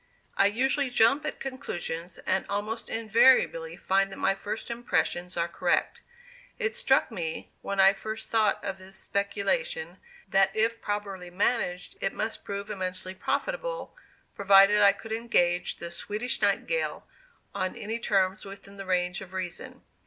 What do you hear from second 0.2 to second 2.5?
I usually jump at conclusions, and